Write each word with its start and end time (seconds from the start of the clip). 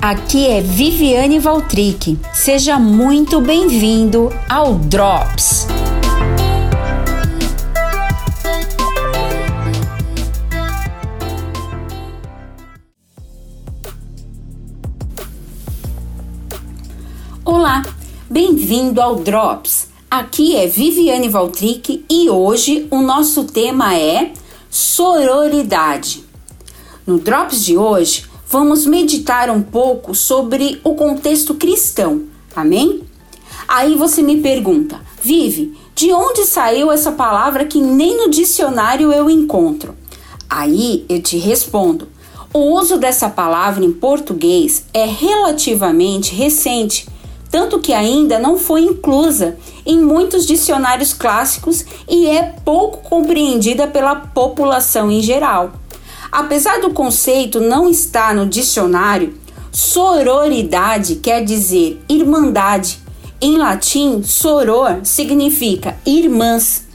Aqui 0.00 0.46
é 0.46 0.60
Viviane 0.60 1.38
Valtric. 1.38 2.18
Seja 2.32 2.78
muito 2.78 3.40
bem-vindo 3.40 4.32
ao 4.48 4.74
Drops. 4.74 5.66
Olá, 17.44 17.82
bem-vindo 18.28 19.00
ao 19.00 19.16
Drops. 19.16 19.88
Aqui 20.10 20.56
é 20.56 20.66
Viviane 20.66 21.28
Valtric 21.28 22.04
e 22.10 22.28
hoje 22.28 22.86
o 22.90 23.00
nosso 23.00 23.44
tema 23.44 23.96
é 23.96 24.32
sororidade. 24.68 26.24
No 27.06 27.18
Drops 27.18 27.64
de 27.64 27.76
hoje, 27.76 28.31
vamos 28.52 28.84
meditar 28.84 29.48
um 29.48 29.62
pouco 29.62 30.14
sobre 30.14 30.78
o 30.84 30.94
contexto 30.94 31.54
cristão. 31.54 32.24
Amém? 32.54 33.02
Aí 33.66 33.94
você 33.94 34.20
me 34.20 34.42
pergunta, 34.42 35.00
Vive, 35.22 35.74
de 35.94 36.12
onde 36.12 36.44
saiu 36.44 36.92
essa 36.92 37.12
palavra 37.12 37.64
que 37.64 37.80
nem 37.80 38.14
no 38.14 38.28
dicionário 38.28 39.10
eu 39.10 39.30
encontro? 39.30 39.94
Aí 40.50 41.06
eu 41.08 41.22
te 41.22 41.38
respondo. 41.38 42.08
O 42.52 42.78
uso 42.78 42.98
dessa 42.98 43.30
palavra 43.30 43.82
em 43.82 43.90
português 43.90 44.84
é 44.92 45.06
relativamente 45.06 46.34
recente, 46.34 47.08
tanto 47.50 47.78
que 47.78 47.94
ainda 47.94 48.38
não 48.38 48.58
foi 48.58 48.82
inclusa 48.82 49.56
em 49.86 49.98
muitos 49.98 50.46
dicionários 50.46 51.14
clássicos 51.14 51.86
e 52.06 52.26
é 52.26 52.54
pouco 52.62 52.98
compreendida 53.08 53.86
pela 53.86 54.14
população 54.14 55.10
em 55.10 55.22
geral. 55.22 55.72
Apesar 56.32 56.80
do 56.80 56.94
conceito 56.94 57.60
não 57.60 57.90
estar 57.90 58.34
no 58.34 58.46
dicionário, 58.46 59.34
sororidade 59.70 61.16
quer 61.16 61.44
dizer 61.44 62.02
irmandade. 62.08 63.00
Em 63.38 63.58
latim, 63.58 64.22
soror 64.22 65.00
significa 65.04 65.94
irmãs, 66.06 66.86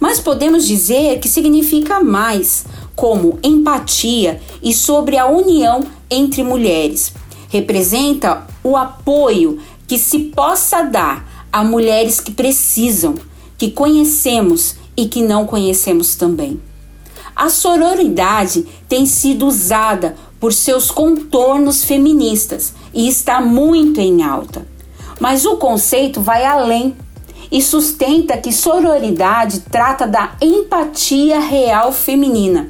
mas 0.00 0.18
podemos 0.18 0.66
dizer 0.66 1.20
que 1.20 1.28
significa 1.28 2.00
mais, 2.00 2.64
como 2.96 3.38
empatia 3.44 4.40
e 4.60 4.74
sobre 4.74 5.16
a 5.16 5.26
união 5.26 5.84
entre 6.10 6.42
mulheres. 6.42 7.12
Representa 7.48 8.44
o 8.64 8.76
apoio 8.76 9.60
que 9.86 9.98
se 9.98 10.18
possa 10.18 10.82
dar 10.82 11.46
a 11.52 11.62
mulheres 11.62 12.18
que 12.18 12.32
precisam, 12.32 13.14
que 13.56 13.70
conhecemos 13.70 14.74
e 14.96 15.06
que 15.06 15.22
não 15.22 15.46
conhecemos 15.46 16.16
também. 16.16 16.60
A 17.40 17.48
sororidade 17.48 18.66
tem 18.86 19.06
sido 19.06 19.46
usada 19.46 20.14
por 20.38 20.52
seus 20.52 20.90
contornos 20.90 21.82
feministas 21.82 22.74
e 22.92 23.08
está 23.08 23.40
muito 23.40 23.98
em 23.98 24.22
alta. 24.22 24.66
Mas 25.18 25.46
o 25.46 25.56
conceito 25.56 26.20
vai 26.20 26.44
além 26.44 26.94
e 27.50 27.62
sustenta 27.62 28.36
que 28.36 28.52
sororidade 28.52 29.60
trata 29.60 30.06
da 30.06 30.36
empatia 30.38 31.40
real 31.40 31.94
feminina. 31.94 32.68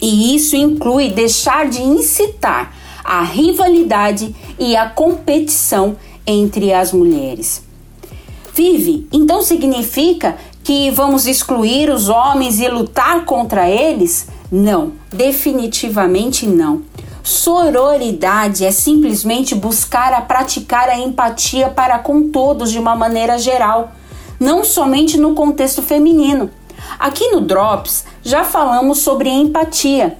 E 0.00 0.34
isso 0.34 0.56
inclui 0.56 1.10
deixar 1.10 1.68
de 1.68 1.82
incitar 1.82 2.74
a 3.04 3.22
rivalidade 3.22 4.34
e 4.58 4.76
a 4.76 4.88
competição 4.88 5.94
entre 6.26 6.72
as 6.72 6.90
mulheres. 6.90 7.62
Vive, 8.54 9.06
então 9.12 9.42
significa 9.42 10.38
que 10.70 10.88
vamos 10.88 11.26
excluir 11.26 11.90
os 11.90 12.08
homens 12.08 12.60
e 12.60 12.68
lutar 12.68 13.24
contra 13.24 13.68
eles? 13.68 14.28
Não, 14.52 14.92
definitivamente 15.12 16.46
não. 16.46 16.82
Sororidade 17.24 18.64
é 18.64 18.70
simplesmente 18.70 19.52
buscar 19.52 20.12
a 20.12 20.20
praticar 20.20 20.88
a 20.88 20.96
empatia 20.96 21.70
para 21.70 21.98
com 21.98 22.30
todos 22.30 22.70
de 22.70 22.78
uma 22.78 22.94
maneira 22.94 23.36
geral, 23.36 23.90
não 24.38 24.62
somente 24.62 25.18
no 25.18 25.34
contexto 25.34 25.82
feminino. 25.82 26.48
Aqui 27.00 27.32
no 27.32 27.40
Drops 27.40 28.04
já 28.22 28.44
falamos 28.44 29.00
sobre 29.00 29.28
empatia, 29.28 30.16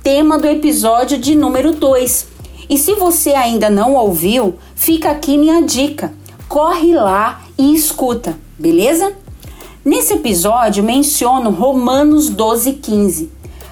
tema 0.00 0.38
do 0.38 0.46
episódio 0.46 1.18
de 1.18 1.34
número 1.34 1.72
2. 1.72 2.28
E 2.70 2.78
se 2.78 2.94
você 2.94 3.30
ainda 3.30 3.68
não 3.68 3.94
ouviu, 3.94 4.60
fica 4.76 5.10
aqui 5.10 5.36
minha 5.36 5.60
dica. 5.60 6.14
Corre 6.48 6.94
lá 6.94 7.42
e 7.58 7.74
escuta, 7.74 8.38
beleza? 8.56 9.12
Nesse 9.84 10.14
episódio 10.14 10.82
menciono 10.82 11.50
Romanos 11.50 12.28
12:15. 12.28 13.30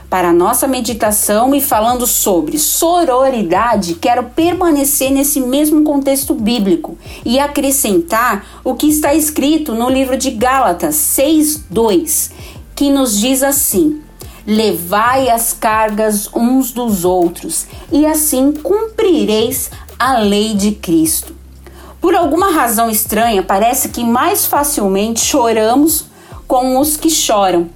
Para 0.09 0.33
nossa 0.33 0.69
meditação 0.69 1.53
e 1.53 1.61
falando 1.61 2.07
sobre 2.07 2.59
sororidade, 2.59 3.95
quero 3.95 4.23
permanecer 4.23 5.11
nesse 5.11 5.41
mesmo 5.41 5.83
contexto 5.83 6.33
bíblico 6.33 6.97
e 7.25 7.41
acrescentar 7.41 8.47
o 8.63 8.75
que 8.75 8.87
está 8.87 9.15
escrito 9.15 9.75
no 9.75 9.91
livro 9.91 10.17
de 10.17 10.31
Gálatas 10.31 10.95
6:2, 10.95 12.31
que 12.77 12.89
nos 12.89 13.19
diz 13.19 13.43
assim: 13.43 14.01
Levai 14.47 15.29
as 15.29 15.53
cargas 15.53 16.31
uns 16.33 16.71
dos 16.71 17.05
outros, 17.05 17.67
e 17.91 18.07
assim 18.07 18.53
cumprireis 18.53 19.73
a 19.99 20.19
lei 20.19 20.55
de 20.55 20.71
Cristo. 20.71 21.36
Por 22.01 22.15
alguma 22.15 22.51
razão 22.51 22.89
estranha, 22.89 23.43
parece 23.43 23.89
que 23.89 24.05
mais 24.05 24.47
facilmente 24.47 25.21
choramos 25.21 26.07
com 26.47 26.79
os 26.79 26.97
que 26.97 27.11
choram, 27.11 27.69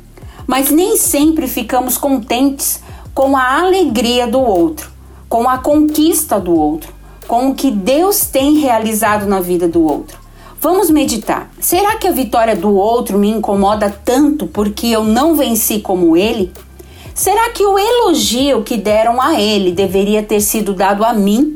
mas 0.47 0.71
nem 0.71 0.97
sempre 0.97 1.49
ficamos 1.49 1.97
contentes 1.97 2.83
com 3.15 3.37
a 3.37 3.61
alegria 3.61 4.27
do 4.27 4.41
outro, 4.41 4.91
com 5.29 5.49
a 5.49 5.59
conquista 5.59 6.39
do 6.39 6.55
outro, 6.55 6.93
com 7.27 7.51
o 7.51 7.55
que 7.55 7.71
Deus 7.71 8.27
tem 8.27 8.59
realizado 8.59 9.27
na 9.27 9.41
vida 9.41 9.69
do 9.69 9.83
outro. 9.83 10.19
Vamos 10.61 10.91
meditar. 10.91 11.51
Será 11.59 11.97
que 11.97 12.07
a 12.07 12.13
vitória 12.13 12.55
do 12.55 12.75
outro 12.75 13.19
me 13.19 13.31
incomoda 13.31 13.89
tanto 14.05 14.47
porque 14.47 14.89
eu 14.89 15.03
não 15.03 15.35
venci 15.35 15.81
como 15.81 16.17
ele? 16.17 16.53
Será 17.15 17.51
que 17.51 17.65
o 17.65 17.79
elogio 17.79 18.63
que 18.63 18.77
deram 18.77 19.21
a 19.21 19.41
ele 19.41 19.73
deveria 19.73 20.23
ter 20.23 20.41
sido 20.41 20.75
dado 20.75 21.05
a 21.05 21.13
mim? 21.13 21.55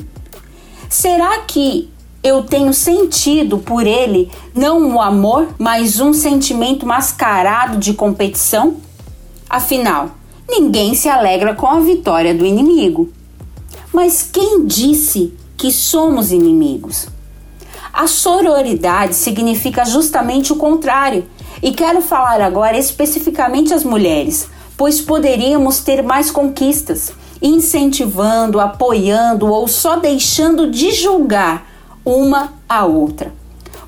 Será 0.89 1.41
que 1.41 1.91
eu 2.25 2.43
tenho 2.43 2.73
sentido 2.73 3.59
por 3.59 3.87
ele 3.87 4.31
não 4.55 4.95
o 4.95 5.01
amor, 5.01 5.49
mas 5.59 6.01
um 6.01 6.15
sentimento 6.15 6.87
mascarado 6.87 7.77
de 7.77 7.93
competição? 7.93 8.79
Afinal, 9.49 10.13
ninguém 10.49 10.95
se 10.95 11.07
alegra 11.07 11.55
com 11.55 11.67
a 11.67 11.81
vitória 11.81 12.35
do 12.35 12.47
inimigo. 12.47 13.11
Mas 13.93 14.23
quem 14.23 14.65
disse 14.65 15.35
que 15.55 15.71
somos 15.71 16.33
inimigos? 16.33 17.09
A 17.93 18.07
sororidade 18.07 19.15
significa 19.15 19.85
justamente 19.85 20.51
o 20.51 20.57
contrário, 20.57 21.27
e 21.63 21.73
quero 21.73 22.01
falar 22.01 22.41
agora 22.41 22.79
especificamente 22.79 23.75
às 23.75 23.85
mulheres, 23.85 24.49
pois 24.79 24.99
poderíamos 24.99 25.81
ter 25.81 26.03
mais 26.03 26.31
conquistas, 26.31 27.13
incentivando, 27.41 28.59
apoiando 28.59 29.47
ou 29.47 29.69
só 29.69 29.97
deixando 29.97 30.71
de 30.71 30.91
julgar 30.91 31.74
uma 32.05 32.55
a 32.69 32.85
outra. 32.85 33.33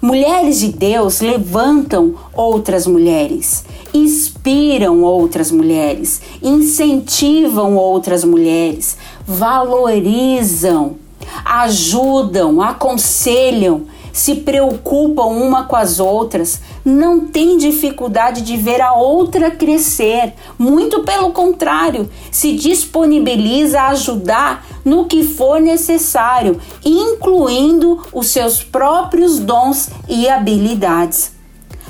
Mulheres 0.01 0.61
de 0.61 0.69
Deus 0.69 1.21
levantam 1.21 2.15
outras 2.35 2.87
mulheres, 2.87 3.65
inspiram 3.93 5.03
outras 5.03 5.51
mulheres, 5.51 6.21
incentivam 6.43 7.77
outras 7.77 8.23
mulheres, 8.23 8.97
valorizam, 9.27 10.97
ajudam, 11.45 12.61
aconselham 12.61 13.87
se 14.17 14.37
preocupam 14.37 15.27
uma 15.27 15.65
com 15.65 15.77
as 15.77 16.01
outras, 16.01 16.63
não 16.87 17.19
tem 17.19 17.59
dificuldade 17.59 18.43
de 18.43 18.57
ver 18.57 18.81
a 18.81 18.95
outra 18.95 19.51
crescer, 19.51 20.33
muito 20.57 21.03
pelo 21.03 21.33
contrário, 21.33 22.09
se 22.31 22.53
disponibiliza 22.53 23.81
a 23.81 23.89
ajudar 23.89 24.65
no 24.85 25.07
que 25.07 25.25
for 25.25 25.61
necessário, 25.61 26.61
incluindo 26.85 28.01
os 28.13 28.29
seus 28.29 28.63
próprios 28.63 29.41
dons 29.41 29.91
e 30.09 30.29
habilidades. 30.29 31.33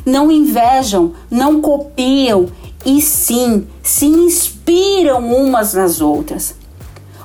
Não 0.07 0.31
invejam, 0.33 1.13
não 1.31 1.61
copiam 1.61 2.47
e 2.87 3.03
sim 3.03 3.67
se 3.83 4.07
inspiram 4.07 5.31
umas 5.31 5.75
nas 5.75 6.01
outras. 6.01 6.55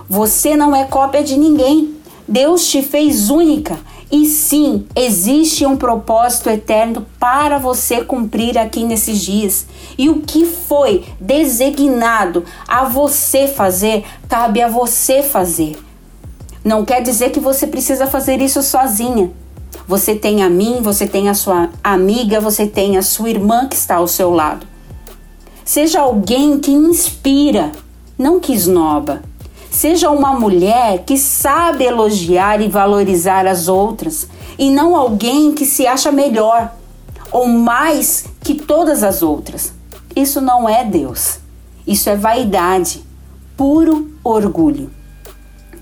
Você 0.10 0.57
não 0.57 0.75
é 0.75 0.84
cópia 0.84 1.24
de 1.24 1.38
ninguém. 1.38 1.95
Deus 2.28 2.68
te 2.68 2.81
fez 2.81 3.30
única 3.30 3.80
e 4.12 4.25
sim, 4.25 4.86
existe 4.94 5.66
um 5.66 5.78
propósito 5.78 6.50
eterno 6.50 7.06
para 7.18 7.58
você 7.58 8.04
cumprir 8.04 8.58
aqui 8.58 8.84
nesses 8.84 9.19
dias. 9.19 9.66
E 9.98 10.10
o 10.10 10.22
que 10.22 10.46
foi 10.46 11.06
designado 11.18 12.44
a 12.68 12.84
você 12.84 13.48
fazer, 13.48 14.04
cabe 14.28 14.62
a 14.62 14.68
você 14.68 15.24
fazer. 15.24 15.80
Não 16.63 16.84
quer 16.84 17.02
dizer 17.02 17.31
que 17.31 17.40
você 17.40 17.66
precisa 17.66 18.06
fazer 18.06 18.42
isso 18.42 18.62
sozinha. 18.62 19.31
Você 19.88 20.14
tem 20.14 20.44
a 20.44 20.50
mim, 20.50 20.81
você 20.81 21.07
tem 21.07 21.30
a 21.30 21.34
sua 21.34 21.69
amiga, 21.81 22.42
você 22.42 22.68
tem 22.68 22.98
a 22.98 23.02
sua 23.02 23.30
irmã 23.30 23.68
que 23.68 23.75
está 23.75 23.96
ao 23.96 24.07
seu 24.07 24.30
lado. 24.30 24.68
Seja 25.64 26.02
alguém 26.02 26.60
que 26.60 26.72
inspira, 26.72 27.72
não 28.18 28.42
que 28.42 28.52
esnoba. 28.52 29.22
Seja 29.71 30.12
uma 30.12 30.33
mulher 30.33 31.06
que 31.06 31.18
sabe 31.18 31.85
elogiar 31.85 32.59
e 32.59 32.68
valorizar 32.68 33.47
as 33.47 33.69
outras 33.69 34.27
e 34.59 34.69
não 34.69 34.97
alguém 34.97 35.53
que 35.53 35.65
se 35.65 35.88
acha 35.88 36.12
melhor 36.12 36.73
ou 37.31 37.47
mais 37.47 38.25
que 38.41 38.53
todas 38.53 39.01
as 39.01 39.23
outras. 39.23 39.73
Isso 40.13 40.41
não 40.41 40.68
é 40.68 40.83
Deus. 40.83 41.39
Isso 41.88 42.09
é 42.09 42.18
vaidade, 42.18 43.01
puro 43.56 44.12
orgulho. 44.21 44.91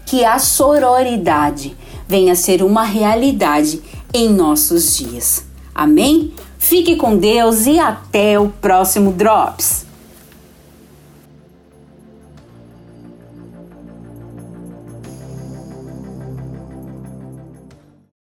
Que 0.06 0.24
a 0.24 0.38
sororidade 0.38 1.76
venha 2.08 2.34
a 2.34 2.36
ser 2.36 2.62
uma 2.62 2.84
realidade 2.84 3.82
em 4.14 4.30
nossos 4.30 4.98
dias. 4.98 5.46
Amém? 5.74 6.32
Fique 6.60 6.96
com 6.96 7.18
Deus 7.18 7.66
e 7.66 7.80
até 7.80 8.40
o 8.40 8.50
próximo 8.50 9.12
Drops! 9.12 9.89